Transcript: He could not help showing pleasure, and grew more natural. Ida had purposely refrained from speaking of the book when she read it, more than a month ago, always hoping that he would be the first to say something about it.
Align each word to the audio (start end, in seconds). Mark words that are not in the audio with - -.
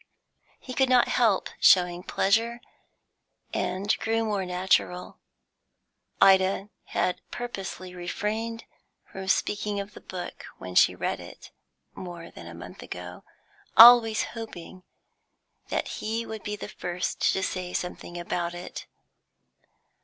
He 0.59 0.73
could 0.73 0.89
not 0.89 1.09
help 1.09 1.47
showing 1.59 2.01
pleasure, 2.01 2.59
and 3.53 3.95
grew 3.99 4.25
more 4.25 4.47
natural. 4.47 5.19
Ida 6.19 6.69
had 6.85 7.21
purposely 7.29 7.93
refrained 7.93 8.63
from 9.11 9.27
speaking 9.27 9.79
of 9.79 9.93
the 9.93 10.01
book 10.01 10.43
when 10.57 10.73
she 10.73 10.95
read 10.95 11.19
it, 11.19 11.51
more 11.93 12.31
than 12.31 12.47
a 12.47 12.55
month 12.55 12.81
ago, 12.81 13.23
always 13.77 14.23
hoping 14.23 14.81
that 15.69 15.87
he 15.87 16.25
would 16.25 16.41
be 16.41 16.55
the 16.55 16.67
first 16.67 17.31
to 17.33 17.43
say 17.43 17.71
something 17.71 18.17
about 18.19 18.55
it. 18.55 18.87